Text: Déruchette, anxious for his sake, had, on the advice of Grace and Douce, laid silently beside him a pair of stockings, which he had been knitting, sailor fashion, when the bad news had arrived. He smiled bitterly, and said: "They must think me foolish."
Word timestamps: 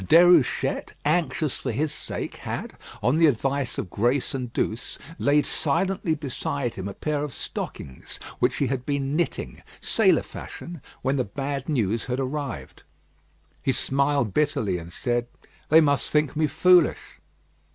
Déruchette, 0.03 0.93
anxious 1.05 1.53
for 1.57 1.71
his 1.71 1.93
sake, 1.93 2.37
had, 2.37 2.73
on 3.03 3.19
the 3.19 3.27
advice 3.27 3.77
of 3.77 3.91
Grace 3.91 4.33
and 4.33 4.51
Douce, 4.51 4.97
laid 5.19 5.45
silently 5.45 6.15
beside 6.15 6.73
him 6.73 6.87
a 6.87 6.95
pair 6.95 7.23
of 7.23 7.31
stockings, 7.35 8.17
which 8.39 8.55
he 8.55 8.65
had 8.65 8.83
been 8.83 9.15
knitting, 9.15 9.61
sailor 9.79 10.23
fashion, 10.23 10.81
when 11.03 11.17
the 11.17 11.23
bad 11.23 11.69
news 11.69 12.05
had 12.05 12.19
arrived. 12.19 12.81
He 13.61 13.73
smiled 13.73 14.33
bitterly, 14.33 14.79
and 14.79 14.91
said: 14.91 15.27
"They 15.69 15.81
must 15.81 16.09
think 16.09 16.35
me 16.35 16.47
foolish." 16.47 17.19